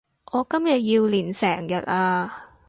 [0.31, 2.49] 我今日要練成日呀